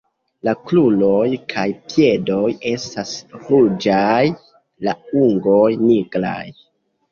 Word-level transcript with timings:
La 0.47 0.53
kruroj 0.69 1.25
kaj 1.53 1.65
piedoj 1.91 2.41
estas 2.71 3.13
ruĝaj, 3.51 4.25
la 4.89 4.99
ungoj 5.27 5.71
nigraj. 5.87 6.45